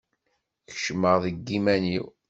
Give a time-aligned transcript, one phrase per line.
[0.69, 2.05] Kecmeɣ deg iman-iw.